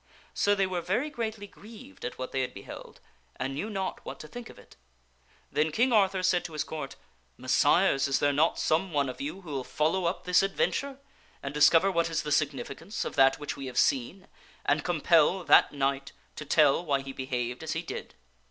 [0.33, 2.99] So they were very greatly grieved at what they had beheld
[3.35, 4.75] and knew not what to think of it.
[5.51, 6.95] Then King Arthur said to his Court,"
[7.39, 10.97] Messires, is there not some one of you who will follow up this adventure
[11.43, 14.27] and discover what is the significance of that which we have seen,
[14.65, 18.15] and compel that knight to tell why he behaved as he did?"